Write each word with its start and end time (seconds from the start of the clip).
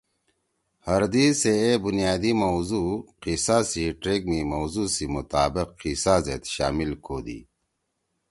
ہر 0.87 1.01
دی 1.13 1.25
سے 1.41 1.51
اے 1.61 1.71
بنیادی 1.85 2.31
موضوع 2.43 2.89
قصہ 3.23 3.57
سی 3.69 3.83
ٹریک 4.01 4.21
می 4.29 4.39
موضوع 4.53 4.87
سی 4.95 5.05
مطابق 5.15 5.67
قصہ 5.81 6.15
زید 6.25 6.43
شامل 6.53 6.91
کودی۔ 7.05 7.39